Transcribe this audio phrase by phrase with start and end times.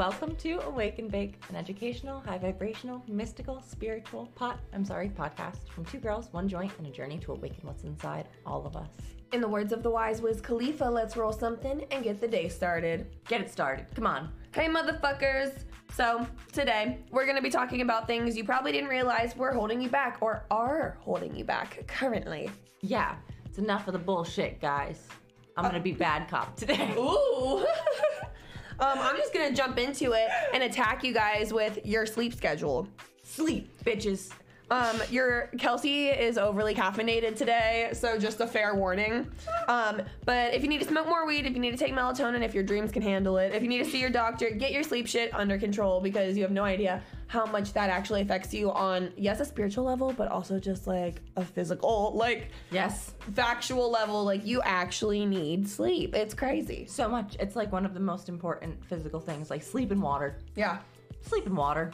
[0.00, 5.68] Welcome to Awake and Bake, an educational, high vibrational, mystical, spiritual pot, I'm sorry, podcast
[5.68, 8.88] from two girls, one joint, and a journey to awaken what's inside all of us.
[9.32, 12.48] In the words of the wise Wiz Khalifa, let's roll something and get the day
[12.48, 13.14] started.
[13.28, 13.88] Get it started.
[13.94, 14.32] Come on.
[14.54, 15.64] Hey, motherfuckers!
[15.92, 19.90] So, today, we're gonna be talking about things you probably didn't realize were holding you
[19.90, 22.50] back or are holding you back currently.
[22.80, 25.08] Yeah, it's enough of the bullshit, guys.
[25.58, 26.94] I'm gonna be uh, bad cop today.
[26.96, 27.66] Ooh!
[28.80, 32.88] um, I'm just gonna jump into it and attack you guys with your sleep schedule.
[33.22, 34.30] Sleep, bitches.
[34.70, 39.30] Um, your Kelsey is overly caffeinated today, so just a fair warning.
[39.68, 42.42] Um, but if you need to smoke more weed, if you need to take melatonin,
[42.42, 44.82] if your dreams can handle it, if you need to see your doctor, get your
[44.84, 48.70] sleep shit under control because you have no idea how much that actually affects you
[48.72, 53.14] on yes a spiritual level, but also just like a physical, like Yes.
[53.34, 54.24] factual level.
[54.24, 56.14] Like you actually need sleep.
[56.14, 56.86] It's crazy.
[56.86, 57.36] So much.
[57.40, 60.38] It's like one of the most important physical things, like sleep and water.
[60.54, 60.78] Yeah.
[61.22, 61.90] Sleep and water.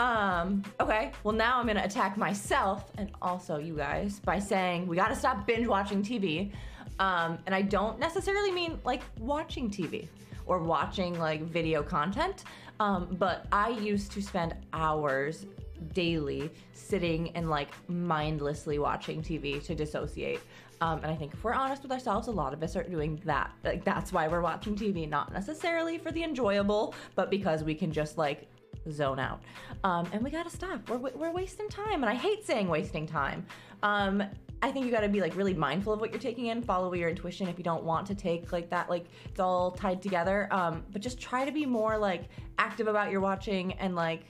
[0.00, 4.96] Um, okay, well, now I'm gonna attack myself and also you guys by saying we
[4.96, 6.52] gotta stop binge watching TV.
[6.98, 10.08] Um, and I don't necessarily mean like watching TV
[10.46, 12.44] or watching like video content,
[12.80, 15.44] um, but I used to spend hours
[15.92, 20.40] daily sitting and like mindlessly watching TV to dissociate.
[20.80, 23.20] Um, and I think if we're honest with ourselves, a lot of us are doing
[23.26, 23.52] that.
[23.64, 27.92] Like that's why we're watching TV, not necessarily for the enjoyable, but because we can
[27.92, 28.48] just like
[28.90, 29.42] zone out.
[29.84, 30.88] Um, and we gotta stop.
[30.88, 33.46] We're, we're wasting time, and I hate saying wasting time.
[33.82, 34.22] Um,
[34.62, 36.62] I think you gotta be like really mindful of what you're taking in.
[36.62, 38.90] Follow your intuition if you don't want to take like that.
[38.90, 40.48] Like it's all tied together.
[40.50, 42.24] Um, but just try to be more like
[42.58, 44.24] active about your watching and like,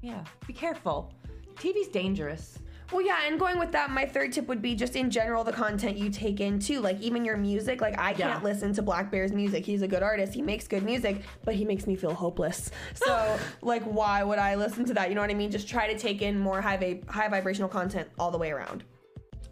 [0.00, 1.12] yeah, be careful.
[1.56, 2.58] TV's dangerous.
[2.92, 5.52] Well, yeah, and going with that, my third tip would be just in general the
[5.52, 6.80] content you take in too.
[6.80, 7.80] Like even your music.
[7.80, 8.32] Like I Yeah.
[8.32, 9.64] can't listen to blackbear's music.
[9.64, 10.34] He's a good artist.
[10.34, 12.70] He makes good music, but he makes me feel hopeless.
[12.94, 15.08] So like, why would I listen to that?
[15.08, 15.50] You know what I mean?
[15.50, 18.84] Just try to take in more high va- high vibrational content all the way around.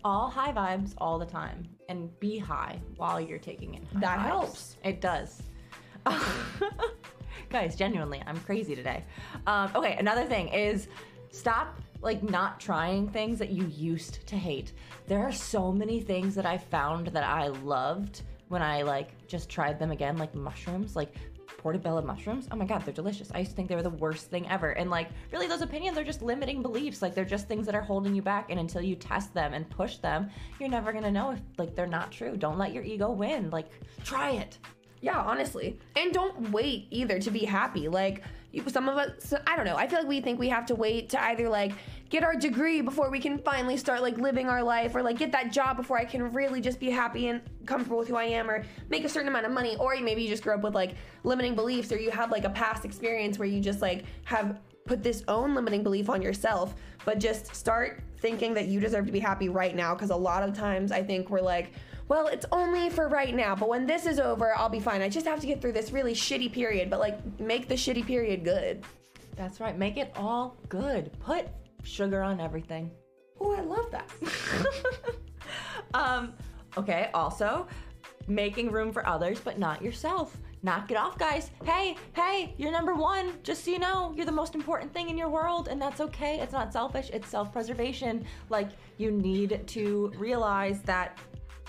[0.04, 4.22] all high vibes all the time and be high while you're taking in That vibes.
[4.26, 4.76] helps.
[4.84, 5.42] it does
[7.50, 9.04] guys genuinely i'm crazy today
[9.46, 10.88] um, okay another thing is
[11.30, 14.72] stop like not trying things that you used to hate.
[15.06, 19.48] There are so many things that i found that i loved when i like just
[19.48, 21.14] tried them again like mushrooms like
[21.58, 22.48] portobello mushrooms.
[22.50, 23.30] Oh my god they're delicious.
[23.34, 24.70] I used to think they were the worst thing ever.
[24.70, 27.02] And like really those opinions are just limiting beliefs.
[27.02, 28.50] Like they're just things that are holding you back.
[28.50, 31.86] And until you test them and push them you're never gonna know if like they're
[31.86, 32.36] not true.
[32.36, 33.50] Don't let your ego win.
[33.50, 33.68] Like
[34.04, 34.58] try it.
[35.00, 35.78] Yeah, honestly.
[35.96, 37.88] And don't wait either to be happy.
[37.88, 38.22] Like,
[38.68, 41.10] some of us, I don't know, I feel like we think we have to wait
[41.10, 41.72] to either like
[42.08, 45.30] get our degree before we can finally start like living our life or like get
[45.32, 48.50] that job before I can really just be happy and comfortable with who I am
[48.50, 49.76] or make a certain amount of money.
[49.76, 52.50] Or maybe you just grew up with like limiting beliefs or you have like a
[52.50, 56.74] past experience where you just like have put this own limiting belief on yourself.
[57.04, 60.42] But just start thinking that you deserve to be happy right now because a lot
[60.42, 61.72] of times I think we're like,
[62.10, 65.00] well, it's only for right now, but when this is over, I'll be fine.
[65.00, 68.04] I just have to get through this really shitty period, but like make the shitty
[68.04, 68.82] period good.
[69.36, 69.78] That's right.
[69.78, 71.12] Make it all good.
[71.20, 71.46] Put
[71.84, 72.90] sugar on everything.
[73.40, 74.10] Oh, I love that.
[75.94, 76.32] um,
[76.76, 77.68] okay, also
[78.26, 80.36] making room for others, but not yourself.
[80.64, 81.52] Knock it off, guys.
[81.64, 83.34] Hey, hey, you're number one.
[83.44, 86.40] Just so you know, you're the most important thing in your world, and that's okay.
[86.40, 88.26] It's not selfish, it's self preservation.
[88.48, 91.16] Like, you need to realize that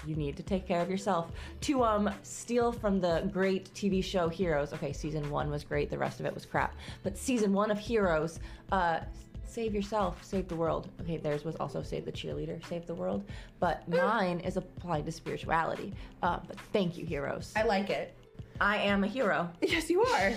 [0.05, 1.31] you need to take care of yourself.
[1.61, 4.73] To um steal from the great TV show Heroes.
[4.73, 6.75] Okay, season one was great, the rest of it was crap.
[7.03, 8.39] But season one of Heroes,
[8.71, 9.01] uh
[9.45, 10.87] save yourself, save the world.
[11.01, 13.23] Okay, theirs was also save the cheerleader, save the world.
[13.59, 15.93] But mine is applied to spirituality.
[16.23, 17.53] Uh, but thank you, heroes.
[17.55, 18.15] I like it.
[18.59, 19.49] I am a hero.
[19.61, 20.33] Yes, you are.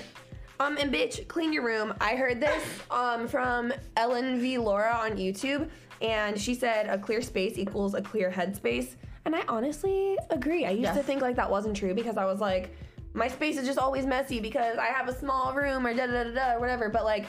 [0.60, 1.94] Um, and bitch, clean your room.
[2.00, 4.58] I heard this um from Ellen V.
[4.58, 5.68] Laura on YouTube,
[6.00, 8.94] and she said a clear space equals a clear headspace.
[9.24, 10.66] And I honestly agree.
[10.66, 12.76] I used to think like that wasn't true because I was like,
[13.14, 16.24] my space is just always messy because I have a small room or da da
[16.24, 16.88] da da or whatever.
[16.88, 17.26] But like,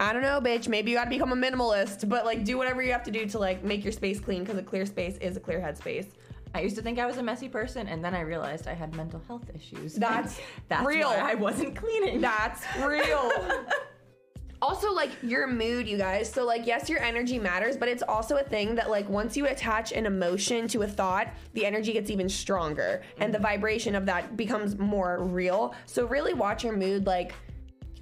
[0.00, 0.68] I don't know, bitch.
[0.68, 3.38] Maybe you gotta become a minimalist, but like, do whatever you have to do to
[3.38, 6.06] like make your space clean because a clear space is a clear headspace.
[6.54, 8.94] I used to think I was a messy person, and then I realized I had
[8.94, 9.94] mental health issues.
[9.94, 10.38] That's
[10.68, 11.08] That's real.
[11.08, 12.20] why I wasn't cleaning.
[12.20, 13.30] That's real.
[14.62, 16.32] also, like your mood, you guys.
[16.32, 19.48] So, like, yes, your energy matters, but it's also a thing that, like, once you
[19.48, 24.06] attach an emotion to a thought, the energy gets even stronger and the vibration of
[24.06, 25.74] that becomes more real.
[25.86, 27.06] So, really watch your mood.
[27.06, 27.34] Like,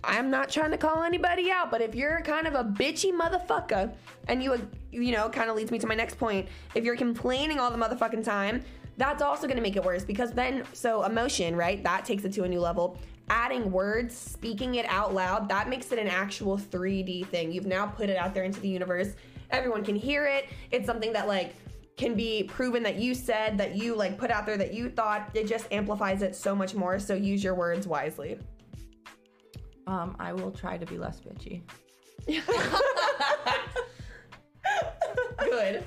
[0.04, 3.92] I'm not trying to call anybody out, but if you're kind of a bitchy motherfucker
[4.28, 6.46] and you, you know, kind of leads me to my next point.
[6.74, 8.62] If you're complaining all the motherfucking time,
[8.98, 11.82] that's also going to make it worse because then, so emotion, right?
[11.82, 12.98] That takes it to a new level.
[13.31, 17.53] Adding words, speaking it out loud, that makes it an actual 3D thing.
[17.53, 19.15] You've now put it out there into the universe.
[19.50, 20.50] Everyone can hear it.
[20.71, 21.55] It's something that like
[21.97, 25.31] can be proven that you said, that you like put out there that you thought.
[25.35, 26.99] It just amplifies it so much more.
[26.99, 28.38] So use your words wisely.
[29.87, 31.62] Um, I will try to be less bitchy.
[35.38, 35.87] Good.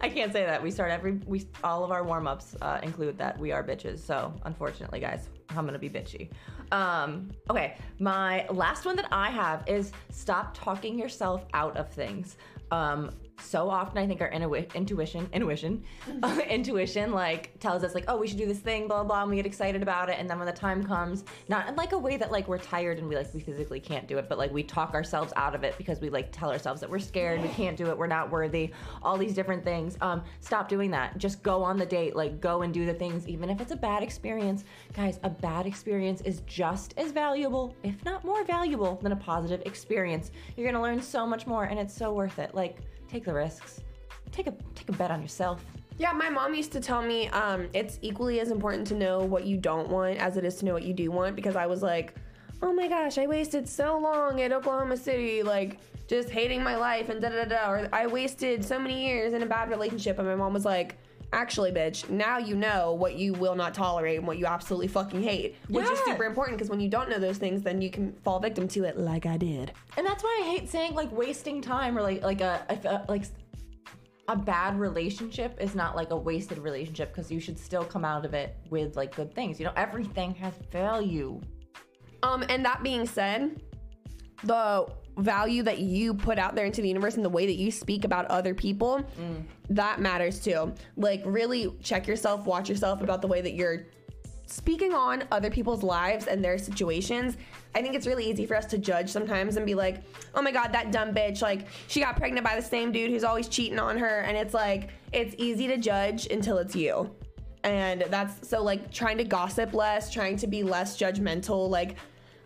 [0.00, 0.62] I can't say that.
[0.62, 3.98] We start every we all of our warm ups uh, include that we are bitches.
[3.98, 6.28] So unfortunately, guys, I'm gonna be bitchy.
[6.72, 12.36] Um, okay, my last one that I have is stop talking yourself out of things.
[12.70, 13.10] Um,
[13.40, 15.84] so often I think our intu- intuition, intuition,
[16.22, 19.30] uh, intuition, like tells us like, oh, we should do this thing, blah blah, and
[19.30, 21.98] we get excited about it, and then when the time comes, not in like a
[21.98, 24.52] way that like we're tired and we like we physically can't do it, but like
[24.52, 27.48] we talk ourselves out of it because we like tell ourselves that we're scared, we
[27.48, 28.72] can't do it, we're not worthy,
[29.02, 29.96] all these different things.
[30.00, 31.18] Um, stop doing that.
[31.18, 33.76] Just go on the date, like go and do the things, even if it's a
[33.76, 34.64] bad experience.
[34.94, 39.62] Guys, a bad experience is just as valuable, if not more valuable, than a positive
[39.64, 40.30] experience.
[40.56, 42.54] You're gonna learn so much more, and it's so worth it.
[42.58, 42.76] Like
[43.08, 43.80] take the risks.
[44.32, 45.64] Take a take a bet on yourself.
[45.96, 49.44] Yeah, my mom used to tell me um, it's equally as important to know what
[49.46, 51.82] you don't want as it is to know what you do want because I was
[51.82, 52.14] like,
[52.62, 57.08] oh my gosh, I wasted so long at Oklahoma City, like just hating my life
[57.08, 57.70] and da da da.
[57.70, 60.96] Or I wasted so many years in a bad relationship, and my mom was like,
[61.32, 65.22] actually, bitch, now you know what you will not tolerate and what you absolutely fucking
[65.22, 68.12] hate, which is super important because when you don't know those things, then you can
[68.24, 69.72] fall victim to it, like I did.
[69.96, 73.24] And that's why I hate saying like wasting time or like like a, a like
[74.28, 78.26] a bad relationship is not like a wasted relationship because you should still come out
[78.26, 79.58] of it with like good things.
[79.58, 81.40] You know, everything has value.
[82.22, 83.62] Um, and that being said,
[84.44, 84.86] the
[85.18, 88.04] value that you put out there into the universe and the way that you speak
[88.04, 89.04] about other people,
[89.68, 90.72] that matters too.
[90.96, 93.86] Like, really check yourself, watch yourself about the way that you're
[94.46, 97.36] speaking on other people's lives and their situations.
[97.74, 100.02] I think it's really easy for us to judge sometimes and be like,
[100.34, 103.24] oh my God, that dumb bitch, like, she got pregnant by the same dude who's
[103.24, 104.20] always cheating on her.
[104.20, 107.10] And it's like, it's easy to judge until it's you.
[107.64, 111.68] And that's so like trying to gossip less, trying to be less judgmental.
[111.68, 111.96] Like,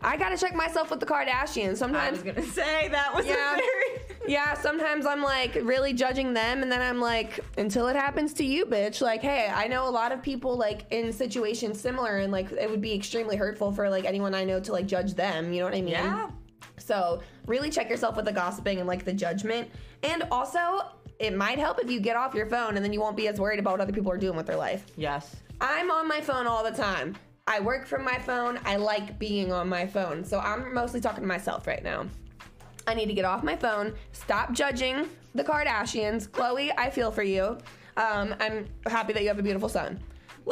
[0.04, 1.76] I gotta check myself with the Kardashians.
[1.76, 2.18] Sometimes.
[2.18, 3.56] I was gonna say that was Yeah.
[3.56, 8.32] very yeah, sometimes I'm like really judging them, and then I'm like, until it happens
[8.34, 9.00] to you, bitch.
[9.00, 12.68] Like, hey, I know a lot of people like in situations similar, and like it
[12.70, 15.52] would be extremely hurtful for like anyone I know to like judge them.
[15.52, 15.88] You know what I mean?
[15.88, 16.30] yeah.
[16.78, 19.70] So really check yourself with the gossiping and like the judgment,
[20.02, 20.82] and also
[21.18, 23.38] it might help if you get off your phone, and then you won't be as
[23.38, 24.84] worried about what other people are doing with their life.
[24.96, 25.36] Yes.
[25.60, 27.14] I'm on my phone all the time.
[27.46, 28.58] I work from my phone.
[28.64, 30.24] I like being on my phone.
[30.24, 32.06] So I'm mostly talking to myself right now.
[32.86, 36.28] I need to get off my phone, stop judging the Kardashians.
[36.28, 37.58] Khloé, I feel for you.
[37.96, 40.00] Um, I'm happy that you have a beautiful son.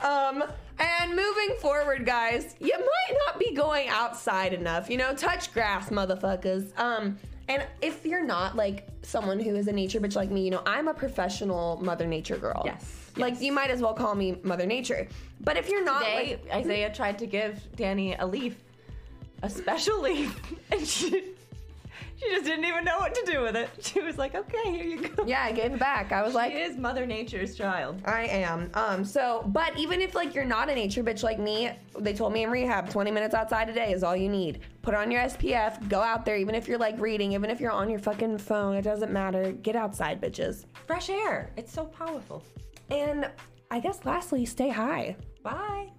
[0.00, 0.44] um,
[0.78, 4.88] and moving forward, guys, you might not be going outside enough.
[4.88, 6.78] You know, touch grass, motherfuckers.
[6.78, 7.18] Um,
[7.48, 10.62] and if you're not like someone who is a nature bitch like me, you know,
[10.66, 12.62] I'm a professional Mother Nature girl.
[12.64, 15.08] Yes, Like you might as well call me Mother Nature.
[15.40, 18.56] But if you're not Today, like Isaiah tried to give Dani a leaf,
[19.42, 20.38] a special leaf,
[20.70, 21.34] and she
[22.20, 23.70] she just didn't even know what to do with it.
[23.80, 26.12] She was like, "Okay, here you go." Yeah, I gave it back.
[26.12, 28.02] I was like, She is Mother Nature's child.
[28.04, 28.70] I am.
[28.74, 32.34] Um, so, but even if like you're not a nature bitch like me, they told
[32.34, 34.60] me in rehab, 20 minutes outside a day is all you need.
[34.82, 37.72] Put on your SPF, go out there, even if you're like reading, even if you're
[37.72, 39.52] on your fucking phone, it doesn't matter.
[39.52, 40.66] Get outside, bitches.
[40.86, 41.50] Fresh air.
[41.56, 42.44] It's so powerful.
[42.90, 43.30] And
[43.70, 45.16] I guess lastly, stay high.
[45.42, 45.90] Bye.